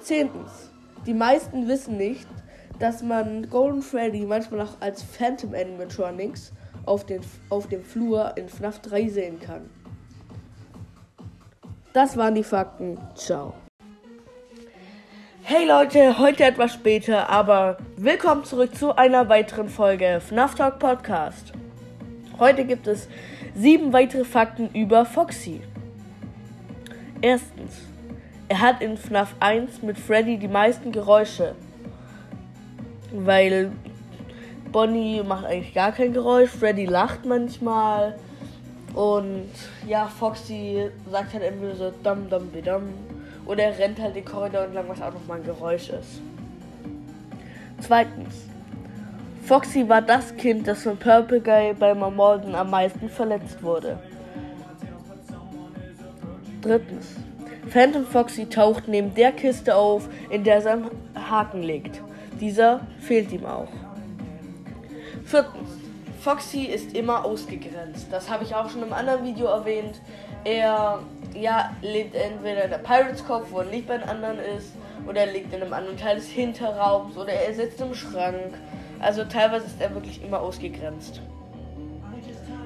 Zehntens. 0.00 0.70
Die 1.06 1.14
meisten 1.14 1.66
wissen 1.66 1.96
nicht, 1.96 2.28
dass 2.78 3.02
man 3.02 3.48
Golden 3.50 3.82
Freddy 3.82 4.24
manchmal 4.26 4.62
auch 4.62 4.80
als 4.80 5.02
Phantom 5.02 5.54
Animatronics 5.54 6.52
auf, 6.86 7.06
den, 7.06 7.20
auf 7.48 7.68
dem 7.68 7.84
Flur 7.84 8.32
in 8.36 8.48
FNAF 8.48 8.80
3 8.80 9.08
sehen 9.08 9.40
kann. 9.40 9.70
Das 11.92 12.16
waren 12.16 12.34
die 12.34 12.44
Fakten. 12.44 12.98
Ciao. 13.14 13.54
Hey 15.42 15.66
Leute, 15.66 16.18
heute 16.18 16.44
etwas 16.44 16.72
später, 16.72 17.28
aber 17.28 17.76
willkommen 17.96 18.44
zurück 18.44 18.74
zu 18.74 18.96
einer 18.96 19.28
weiteren 19.28 19.68
Folge 19.68 20.20
FNAF 20.20 20.54
Talk 20.54 20.78
Podcast. 20.78 21.52
Heute 22.38 22.64
gibt 22.64 22.86
es 22.86 23.08
sieben 23.54 23.92
weitere 23.92 24.24
Fakten 24.24 24.70
über 24.72 25.04
Foxy. 25.04 25.60
Erstens, 27.20 27.82
er 28.48 28.60
hat 28.60 28.82
in 28.82 28.96
FNAF 28.96 29.34
1 29.40 29.82
mit 29.82 29.98
Freddy 29.98 30.38
die 30.38 30.48
meisten 30.48 30.92
Geräusche. 30.92 31.54
Weil 33.12 33.72
Bonnie 34.72 35.22
macht 35.22 35.44
eigentlich 35.44 35.74
gar 35.74 35.92
kein 35.92 36.12
Geräusch, 36.12 36.50
Freddy 36.50 36.86
lacht 36.86 37.26
manchmal 37.26 38.18
und 38.94 39.50
ja, 39.86 40.06
Foxy 40.06 40.90
sagt 41.10 41.34
halt 41.34 41.42
entweder 41.42 41.74
so 41.76 41.92
dum 42.02 42.28
dum 42.28 42.48
bidum 42.48 42.82
oder 43.46 43.64
er 43.64 43.78
rennt 43.78 44.00
halt 44.00 44.16
den 44.16 44.24
Korridor 44.24 44.64
entlang, 44.64 44.84
was 44.88 45.00
auch 45.00 45.12
nochmal 45.12 45.38
ein 45.38 45.44
Geräusch 45.44 45.90
ist. 45.90 46.20
Zweitens. 47.80 48.46
Foxy 49.44 49.88
war 49.88 50.00
das 50.00 50.36
Kind, 50.36 50.68
das 50.68 50.84
von 50.84 50.96
Purple 50.96 51.40
Guy 51.40 51.74
beim 51.74 52.00
Ermorden 52.00 52.54
am 52.54 52.70
meisten 52.70 53.08
verletzt 53.08 53.62
wurde. 53.62 53.98
Drittens. 56.60 57.16
Phantom 57.68 58.06
Foxy 58.06 58.46
taucht 58.46 58.86
neben 58.86 59.14
der 59.14 59.32
Kiste 59.32 59.74
auf, 59.74 60.08
in 60.30 60.44
der 60.44 60.60
sein 60.60 60.84
Haken 61.14 61.62
liegt. 61.62 62.00
Dieser 62.42 62.80
fehlt 62.98 63.30
ihm 63.30 63.46
auch. 63.46 63.68
Viertens. 65.24 65.68
Foxy 66.20 66.64
ist 66.64 66.96
immer 66.96 67.24
ausgegrenzt. 67.24 68.08
Das 68.10 68.28
habe 68.28 68.42
ich 68.42 68.52
auch 68.52 68.68
schon 68.68 68.82
im 68.82 68.92
anderen 68.92 69.24
Video 69.24 69.46
erwähnt. 69.46 70.00
Er 70.44 70.98
ja, 71.34 71.70
lebt 71.82 72.16
entweder 72.16 72.64
in 72.64 72.70
der 72.70 72.78
Pirates 72.78 73.24
Cove, 73.24 73.46
wo 73.50 73.58
er 73.60 73.66
nicht 73.66 73.86
bei 73.86 73.96
den 73.96 74.08
anderen 74.08 74.40
ist, 74.56 74.72
oder 75.08 75.20
er 75.20 75.32
liegt 75.32 75.54
in 75.54 75.62
einem 75.62 75.72
anderen 75.72 75.96
Teil 75.96 76.16
des 76.16 76.26
Hinterraums, 76.26 77.16
oder 77.16 77.32
er 77.32 77.54
sitzt 77.54 77.80
im 77.80 77.94
Schrank. 77.94 78.54
Also 78.98 79.22
teilweise 79.24 79.66
ist 79.66 79.80
er 79.80 79.94
wirklich 79.94 80.20
immer 80.24 80.40
ausgegrenzt. 80.40 81.20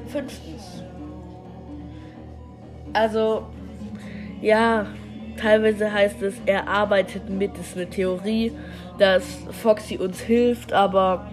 Fünftens. 0.08 0.82
Also, 2.94 3.44
ja, 4.40 4.86
teilweise 5.36 5.92
heißt 5.92 6.22
es, 6.22 6.34
er 6.46 6.66
arbeitet 6.66 7.28
mit. 7.28 7.58
Ist 7.58 7.76
eine 7.76 7.90
Theorie, 7.90 8.52
dass 8.98 9.24
Foxy 9.62 9.96
uns 9.96 10.20
hilft, 10.20 10.72
aber 10.72 11.30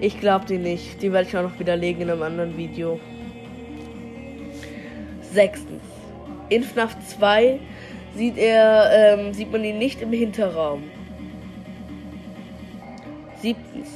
ich 0.00 0.20
glaube 0.20 0.46
die 0.46 0.58
nicht. 0.58 1.02
Die 1.02 1.12
werde 1.12 1.28
ich 1.28 1.36
auch 1.36 1.42
noch 1.42 1.58
widerlegen 1.58 2.02
in 2.02 2.10
einem 2.10 2.22
anderen 2.22 2.56
Video. 2.56 3.00
Sechstens. 5.20 5.82
In 6.48 6.62
FNAF 6.62 6.96
2 7.18 7.60
sieht 8.14 8.38
er, 8.38 8.90
ähm, 8.92 9.32
sieht 9.32 9.50
man 9.50 9.64
ihn 9.64 9.78
nicht 9.78 10.00
im 10.00 10.12
Hinterraum. 10.12 10.84
Siebtens. 13.40 13.88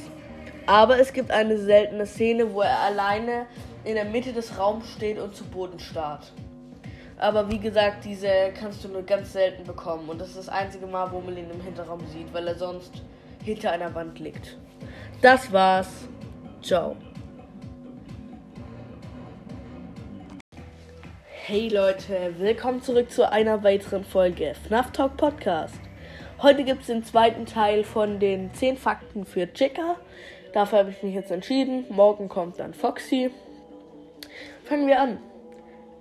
Aber 0.65 0.99
es 0.99 1.13
gibt 1.13 1.31
eine 1.31 1.57
seltene 1.57 2.05
Szene, 2.05 2.53
wo 2.53 2.61
er 2.61 2.79
alleine 2.79 3.45
in 3.83 3.95
der 3.95 4.05
Mitte 4.05 4.31
des 4.31 4.57
Raums 4.57 4.87
steht 4.91 5.17
und 5.17 5.35
zu 5.35 5.43
Boden 5.45 5.79
starrt. 5.79 6.31
Aber 7.21 7.51
wie 7.51 7.59
gesagt, 7.59 8.03
diese 8.03 8.51
kannst 8.59 8.83
du 8.83 8.87
nur 8.87 9.03
ganz 9.03 9.31
selten 9.31 9.63
bekommen. 9.63 10.09
Und 10.09 10.19
das 10.19 10.29
ist 10.29 10.39
das 10.39 10.49
einzige 10.49 10.87
Mal, 10.87 11.11
wo 11.11 11.19
man 11.19 11.37
ihn 11.37 11.51
im 11.51 11.61
Hinterraum 11.61 12.03
sieht, 12.07 12.33
weil 12.33 12.47
er 12.47 12.55
sonst 12.55 13.03
hinter 13.43 13.71
einer 13.71 13.93
Wand 13.93 14.17
liegt. 14.17 14.57
Das 15.21 15.51
war's. 15.53 16.07
Ciao. 16.63 16.95
Hey 21.29 21.69
Leute, 21.69 22.33
willkommen 22.39 22.81
zurück 22.81 23.11
zu 23.11 23.31
einer 23.31 23.63
weiteren 23.63 24.03
Folge 24.03 24.55
FNAF 24.67 24.91
Talk 24.91 25.15
Podcast. 25.17 25.79
Heute 26.41 26.63
gibt 26.63 26.81
es 26.81 26.87
den 26.87 27.03
zweiten 27.03 27.45
Teil 27.45 27.83
von 27.83 28.19
den 28.19 28.51
10 28.51 28.77
Fakten 28.77 29.25
für 29.27 29.45
Chica. 29.53 29.97
Dafür 30.53 30.79
habe 30.79 30.89
ich 30.89 31.03
mich 31.03 31.13
jetzt 31.13 31.29
entschieden. 31.29 31.85
Morgen 31.89 32.29
kommt 32.29 32.57
dann 32.57 32.73
Foxy. 32.73 33.29
Fangen 34.63 34.87
wir 34.87 34.99
an. 34.99 35.19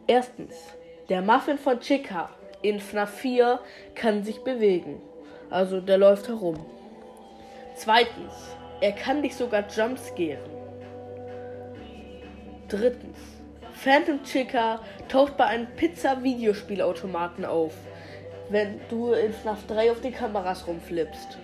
Erstens, 0.07 0.79
der 1.11 1.23
Muffin 1.23 1.59
von 1.59 1.81
Chica 1.81 2.31
in 2.62 2.79
FNAF 2.79 3.11
4 3.19 3.59
kann 3.97 4.23
sich 4.23 4.43
bewegen. 4.45 5.02
Also 5.50 5.81
der 5.81 5.99
läuft 5.99 6.29
herum. 6.29 6.64
Zweitens, 7.75 8.33
er 8.81 8.93
kann 8.93 9.21
dich 9.21 9.35
sogar 9.35 9.64
jumpscaren. 9.69 10.38
Drittens, 12.69 13.19
Phantom 13.73 14.23
Chica 14.23 14.80
taucht 15.08 15.37
bei 15.37 15.47
einem 15.47 15.67
Pizza-Videospielautomaten 15.75 17.45
auf, 17.45 17.75
wenn 18.49 18.80
du 18.89 19.13
in 19.13 19.32
FNAF 19.32 19.67
3 19.67 19.91
auf 19.91 20.00
den 20.00 20.15
Kameras 20.15 20.67
rumflippst. 20.69 21.39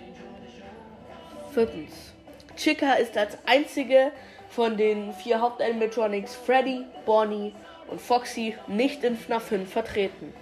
Viertens. 1.51 2.13
Chica 2.55 2.93
ist 2.93 3.17
als 3.17 3.37
einzige 3.45 4.11
von 4.49 4.77
den 4.77 5.11
vier 5.13 5.41
Hauptanimatronics 5.41 6.35
Freddy, 6.35 6.85
Bonnie 7.05 7.53
und 7.87 8.01
Foxy 8.01 8.55
nicht 8.67 9.03
in 9.03 9.15
FNAF 9.15 9.43
5 9.43 9.71
vertreten. 9.71 10.33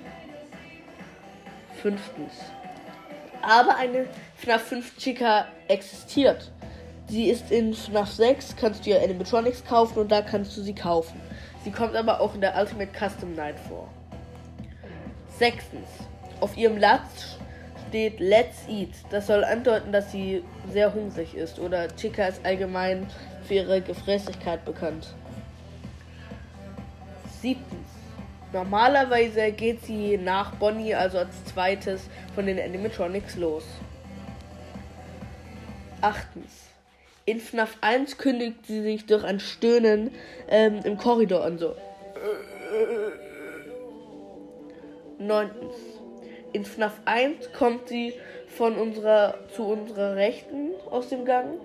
Fünftens. 1.82 2.34
Aber 3.42 3.78
eine 3.78 4.08
FNAF 4.38 4.62
5 4.64 4.98
Chica 4.98 5.48
existiert. 5.68 6.52
Sie 7.08 7.30
ist 7.30 7.52
in 7.52 7.74
FNAF 7.74 8.12
6, 8.12 8.56
kannst 8.56 8.86
du 8.86 8.90
ja 8.90 9.02
Animatronics 9.02 9.64
kaufen 9.64 10.00
und 10.00 10.12
da 10.12 10.22
kannst 10.22 10.58
du 10.58 10.62
sie 10.62 10.74
kaufen. 10.74 11.20
Sie 11.64 11.72
kommt 11.72 11.96
aber 11.96 12.20
auch 12.20 12.36
in 12.36 12.42
der 12.42 12.56
Ultimate 12.58 12.92
Custom 12.98 13.34
Night 13.34 13.60
vor. 13.68 13.90
Sechstens. 15.38 15.88
Auf 16.40 16.58
ihrem 16.58 16.78
Latz 16.78 17.38
steht 17.90 18.20
Let's 18.20 18.68
Eat. 18.68 18.90
Das 19.10 19.28
soll 19.28 19.44
andeuten, 19.44 19.92
dass 19.92 20.12
sie 20.12 20.44
sehr 20.72 20.94
hungrig 20.94 21.36
ist 21.36 21.60
oder 21.60 21.88
Chica 21.96 22.26
ist 22.26 22.44
allgemein 22.46 23.08
für 23.48 23.56
ihre 23.56 23.82
Gefräßigkeit 23.82 24.66
bekannt. 24.66 25.14
Siebtens. 27.46 27.90
Normalerweise 28.54 29.52
geht 29.52 29.86
sie 29.86 30.18
nach 30.18 30.56
Bonnie, 30.56 30.96
also 30.96 31.20
als 31.20 31.46
zweites, 31.46 32.10
von 32.34 32.48
den 32.48 32.60
Animatronics 32.60 33.36
los. 33.36 33.64
Achtens. 36.02 36.64
In 37.26 37.40
FNAF 37.40 37.78
1 37.82 38.18
kündigt 38.18 38.66
sie 38.66 38.82
sich 38.82 39.06
durch 39.06 39.24
ein 39.24 39.40
Stöhnen 39.40 40.10
ähm, 40.48 40.80
im 40.86 40.98
Korridor 40.98 41.46
an, 41.46 41.60
so. 41.60 41.76
Neuntens. 45.20 45.76
In 46.52 46.66
FNAF 46.66 47.00
1 47.06 47.54
kommt 47.54 47.90
sie 47.90 48.16
von 48.48 48.76
unserer 48.76 49.36
zu 49.56 49.68
unserer 49.68 50.16
Rechten 50.16 50.72
aus 50.90 51.10
dem 51.10 51.26
Gang 51.26 51.60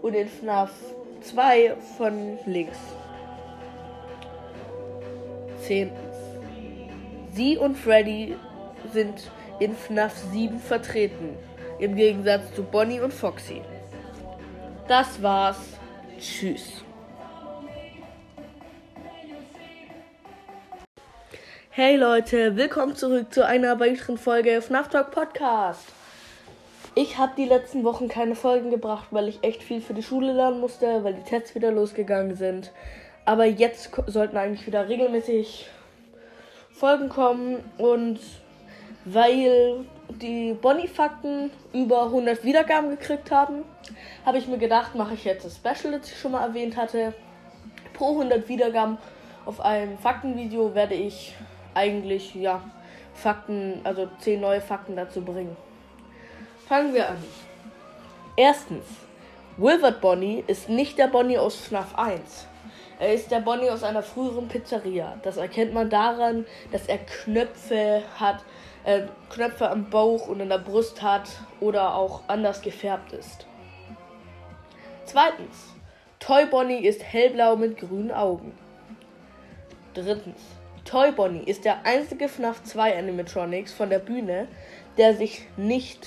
und 0.00 0.14
in 0.14 0.26
FNAF 0.26 0.72
2 1.20 1.76
von 1.96 2.40
links. 2.44 2.78
Zehntens. 5.62 6.16
Sie 7.32 7.56
und 7.56 7.76
Freddy 7.76 8.36
sind 8.92 9.30
in 9.60 9.74
FNAF 9.74 10.14
7 10.32 10.58
vertreten, 10.58 11.36
im 11.78 11.94
Gegensatz 11.94 12.54
zu 12.54 12.62
Bonnie 12.62 13.00
und 13.00 13.12
Foxy. 13.12 13.62
Das 14.88 15.22
war's. 15.22 15.78
Tschüss. 16.18 16.84
Hey 21.70 21.96
Leute, 21.96 22.56
willkommen 22.56 22.96
zurück 22.96 23.32
zu 23.32 23.46
einer 23.46 23.80
weiteren 23.80 24.18
Folge 24.18 24.60
FNAF 24.60 24.88
Talk 24.88 25.10
Podcast. 25.10 25.86
Ich 26.94 27.16
habe 27.16 27.32
die 27.38 27.46
letzten 27.46 27.84
Wochen 27.84 28.08
keine 28.08 28.34
Folgen 28.34 28.70
gebracht, 28.70 29.08
weil 29.12 29.28
ich 29.28 29.42
echt 29.42 29.62
viel 29.62 29.80
für 29.80 29.94
die 29.94 30.02
Schule 30.02 30.32
lernen 30.34 30.60
musste, 30.60 31.02
weil 31.02 31.14
die 31.14 31.22
Tests 31.22 31.54
wieder 31.54 31.70
losgegangen 31.70 32.36
sind. 32.36 32.70
Aber 33.24 33.44
jetzt 33.44 33.90
sollten 34.06 34.36
eigentlich 34.36 34.66
wieder 34.66 34.88
regelmäßig 34.88 35.68
Folgen 36.72 37.08
kommen 37.08 37.62
und 37.78 38.18
weil 39.04 39.84
die 40.08 40.54
Bonnie-Fakten 40.60 41.50
über 41.72 42.04
100 42.04 42.44
Wiedergaben 42.44 42.90
gekriegt 42.90 43.30
haben, 43.30 43.64
habe 44.26 44.38
ich 44.38 44.46
mir 44.46 44.58
gedacht, 44.58 44.94
mache 44.94 45.14
ich 45.14 45.24
jetzt 45.24 45.44
das 45.44 45.56
Special, 45.56 45.98
das 45.98 46.10
ich 46.10 46.18
schon 46.18 46.32
mal 46.32 46.46
erwähnt 46.46 46.76
hatte. 46.76 47.14
Pro 47.94 48.10
100 48.10 48.48
Wiedergaben 48.48 48.98
auf 49.44 49.60
einem 49.60 49.98
Faktenvideo 49.98 50.74
werde 50.74 50.94
ich 50.94 51.34
eigentlich, 51.74 52.34
ja, 52.34 52.62
Fakten, 53.14 53.80
also 53.84 54.08
10 54.20 54.40
neue 54.40 54.60
Fakten 54.60 54.96
dazu 54.96 55.20
bringen. 55.22 55.56
Fangen 56.66 56.94
wir 56.94 57.10
an. 57.10 57.22
Erstens, 58.36 58.84
Wilbert 59.56 60.00
Bonnie 60.00 60.42
ist 60.46 60.68
nicht 60.68 60.98
der 60.98 61.08
Bonnie 61.08 61.38
aus 61.38 61.56
FNAF 61.56 61.94
1. 61.96 62.48
Er 63.02 63.14
ist 63.14 63.32
der 63.32 63.40
Bonnie 63.40 63.68
aus 63.68 63.82
einer 63.82 64.04
früheren 64.04 64.46
Pizzeria. 64.46 65.18
Das 65.24 65.36
erkennt 65.36 65.74
man 65.74 65.90
daran, 65.90 66.46
dass 66.70 66.86
er 66.86 66.98
Knöpfe 66.98 68.04
hat, 68.14 68.44
äh, 68.84 69.00
Knöpfe 69.28 69.68
am 69.68 69.90
Bauch 69.90 70.28
und 70.28 70.38
in 70.38 70.48
der 70.48 70.58
Brust 70.58 71.02
hat 71.02 71.28
oder 71.58 71.96
auch 71.96 72.22
anders 72.28 72.62
gefärbt 72.62 73.12
ist. 73.12 73.44
Zweitens, 75.04 75.74
Toy 76.20 76.46
Bonnie 76.46 76.86
ist 76.86 77.02
hellblau 77.02 77.56
mit 77.56 77.76
grünen 77.76 78.12
Augen. 78.12 78.56
Drittens, 79.94 80.40
Toy 80.84 81.10
Bonnie 81.10 81.42
ist 81.42 81.64
der 81.64 81.84
einzige 81.84 82.28
FNAF 82.28 82.62
2 82.62 82.96
Animatronics 82.96 83.72
von 83.72 83.90
der 83.90 83.98
Bühne, 83.98 84.46
der 84.96 85.16
sich 85.16 85.44
nicht, 85.56 86.06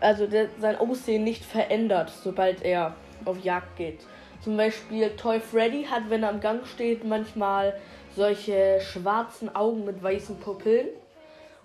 also 0.00 0.26
der 0.26 0.48
sein 0.58 0.78
Aussehen 0.78 1.22
nicht 1.22 1.44
verändert, 1.44 2.10
sobald 2.24 2.62
er 2.62 2.94
auf 3.26 3.44
Jagd 3.44 3.76
geht. 3.76 4.00
Zum 4.42 4.56
Beispiel 4.56 5.10
Toy 5.16 5.40
Freddy 5.40 5.84
hat, 5.84 6.10
wenn 6.10 6.22
er 6.22 6.30
am 6.30 6.40
Gang 6.40 6.66
steht, 6.66 7.04
manchmal 7.04 7.74
solche 8.14 8.80
schwarzen 8.80 9.54
Augen 9.54 9.84
mit 9.84 10.02
weißen 10.02 10.38
Pupillen. 10.38 10.88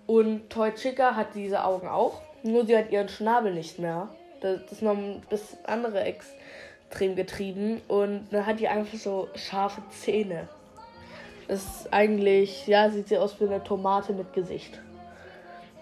Und 0.06 0.50
Toy 0.50 0.74
Chica 0.74 1.16
hat 1.16 1.36
diese 1.36 1.64
Augen 1.64 1.88
auch, 1.88 2.22
nur 2.44 2.66
sie 2.66 2.78
hat 2.78 2.92
ihren 2.92 3.10
Schnabel 3.10 3.54
nicht 3.54 3.80
mehr. 3.80 4.10
Das 4.42 4.60
ist 4.72 4.82
noch 4.82 4.98
das 5.30 5.58
andere 5.64 6.02
extrem 6.02 7.16
getrieben 7.16 7.82
und 7.88 8.28
dann 8.32 8.46
hat 8.46 8.60
die 8.60 8.68
einfach 8.68 8.98
so 8.98 9.30
scharfe 9.36 9.82
Zähne. 9.90 10.50
Das 11.48 11.64
ist 11.64 11.94
eigentlich, 11.94 12.68
ja, 12.68 12.90
sieht 12.90 13.08
sie 13.08 13.18
aus 13.18 13.40
wie 13.40 13.46
eine 13.46 13.64
Tomate 13.64 14.14
mit 14.14 14.34
Gesicht. 14.34 14.80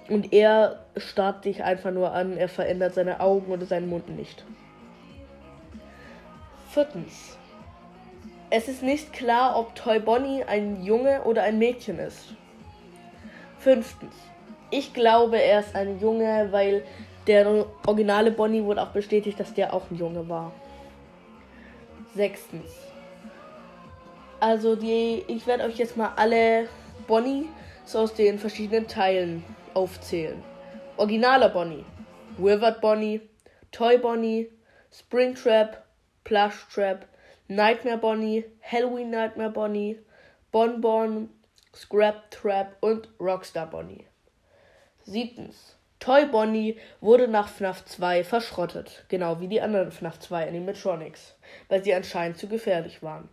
Und 0.09 0.33
er 0.33 0.83
starrt 0.97 1.45
dich 1.45 1.63
einfach 1.63 1.91
nur 1.91 2.11
an, 2.11 2.37
er 2.37 2.49
verändert 2.49 2.93
seine 2.93 3.19
Augen 3.19 3.51
oder 3.51 3.65
seinen 3.65 3.89
Mund 3.89 4.09
nicht. 4.09 4.43
Viertens. 6.73 7.37
Es 8.49 8.69
ist 8.69 8.81
nicht 8.81 9.11
klar, 9.11 9.59
ob 9.59 9.75
Toy 9.75 9.99
Bonnie 9.99 10.45
ein 10.45 10.81
Junge 10.85 11.21
oder 11.23 11.43
ein 11.43 11.59
Mädchen 11.59 11.99
ist. 11.99 12.33
Fünftens. 13.59 14.13
Ich 14.69 14.93
glaube, 14.93 15.37
er 15.37 15.59
ist 15.59 15.75
ein 15.75 15.99
Junge, 15.99 16.47
weil 16.51 16.85
der 17.27 17.65
originale 17.85 18.31
Bonnie 18.31 18.63
wurde 18.63 18.81
auch 18.83 18.91
bestätigt, 18.91 19.37
dass 19.37 19.53
der 19.53 19.73
auch 19.73 19.91
ein 19.91 19.97
Junge 19.97 20.29
war. 20.29 20.53
Sechstens. 22.15 22.71
Also 24.39 24.77
die, 24.77 25.25
ich 25.27 25.45
werde 25.47 25.65
euch 25.65 25.75
jetzt 25.75 25.97
mal 25.97 26.13
alle 26.15 26.69
Bonnie 27.05 27.49
so 27.83 27.99
aus 27.99 28.13
den 28.13 28.39
verschiedenen 28.39 28.87
Teilen 28.87 29.43
aufzählen. 29.73 30.41
Originaler 30.95 31.49
Bonnie, 31.49 31.83
Withered 32.37 32.79
Bonnie, 32.79 33.19
Toy 33.73 33.97
Bonnie, 33.97 34.49
Springtrap, 34.89 35.83
Plush 36.23 36.65
Trap, 36.73 37.05
Nightmare 37.47 37.97
Bonnie, 37.97 38.45
Halloween 38.61 39.09
Nightmare 39.09 39.49
Bonnie, 39.49 39.99
Bonbon, 40.51 41.29
Scrap 41.73 42.29
Trap 42.31 42.77
und 42.81 43.09
Rockstar 43.19 43.69
Bonnie. 43.69 44.05
Siebtens. 45.03 45.77
Toy 45.99 46.25
Bonnie 46.25 46.77
wurde 46.99 47.27
nach 47.27 47.47
FNAF 47.47 47.85
2 47.85 48.23
verschrottet, 48.23 49.05
genau 49.07 49.39
wie 49.39 49.47
die 49.47 49.61
anderen 49.61 49.91
FNAF 49.91 50.19
2 50.19 50.47
Animatronics, 50.47 51.35
weil 51.69 51.83
sie 51.83 51.93
anscheinend 51.93 52.37
zu 52.37 52.47
gefährlich 52.47 53.03
waren. 53.03 53.29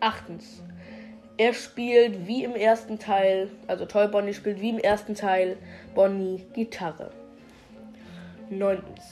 Achtens. 0.00 0.62
Er 1.36 1.54
spielt 1.54 2.26
wie 2.26 2.44
im 2.44 2.54
ersten 2.54 2.98
Teil, 2.98 3.50
also 3.68 3.86
Toy 3.86 4.08
Bonnie 4.08 4.34
spielt 4.34 4.60
wie 4.60 4.70
im 4.70 4.78
ersten 4.78 5.14
Teil 5.14 5.56
Bonnie 5.94 6.44
Gitarre. 6.52 7.12
Neuntens. 8.50 9.04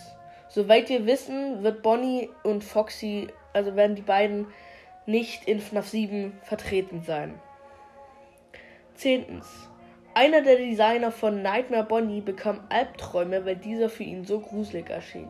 Soweit 0.51 0.89
wir 0.89 1.07
wissen, 1.07 1.63
wird 1.63 1.83
Bonnie 1.83 2.29
und 2.43 2.65
Foxy, 2.65 3.29
also 3.53 3.77
werden 3.77 3.95
die 3.95 4.03
beiden 4.03 4.49
nicht 5.07 5.47
in 5.47 5.61
FNAF 5.61 5.89
7 5.89 6.33
vertreten 6.43 7.03
sein. 7.07 7.39
Zehntens. 8.97 9.47
Einer 10.13 10.43
der 10.43 10.57
Designer 10.57 11.13
von 11.13 11.41
Nightmare 11.41 11.85
Bonnie 11.85 12.21
bekam 12.21 12.61
Albträume, 12.69 13.47
weil 13.47 13.57
dieser 13.57 13.89
für 13.89 14.03
ihn 14.03 14.25
so 14.25 14.41
gruselig 14.41 14.91
erschien. 14.91 15.29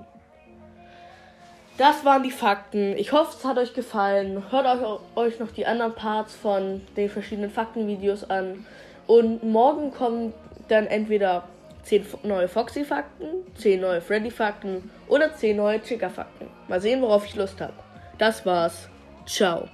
Das 1.76 2.04
waren 2.04 2.22
die 2.22 2.30
Fakten. 2.30 2.96
Ich 2.96 3.12
hoffe, 3.12 3.36
es 3.38 3.44
hat 3.44 3.58
euch 3.58 3.74
gefallen. 3.74 4.50
Hört 4.50 5.00
euch 5.16 5.38
noch 5.38 5.52
die 5.52 5.66
anderen 5.66 5.94
Parts 5.94 6.34
von 6.34 6.80
den 6.96 7.10
verschiedenen 7.10 7.50
Faktenvideos 7.50 8.28
an. 8.28 8.66
Und 9.06 9.42
morgen 9.42 9.90
kommen 9.90 10.32
dann 10.68 10.86
entweder 10.86 11.44
10 11.82 12.06
neue 12.24 12.48
Foxy-Fakten, 12.48 13.26
10 13.56 13.80
neue 13.80 14.00
Freddy-Fakten 14.00 14.90
oder 15.08 15.34
10 15.34 15.56
neue 15.56 15.82
Chica-Fakten. 15.82 16.48
Mal 16.68 16.80
sehen, 16.80 17.02
worauf 17.02 17.26
ich 17.26 17.36
Lust 17.36 17.60
habe. 17.60 17.74
Das 18.18 18.44
war's. 18.44 18.88
Ciao. 19.26 19.68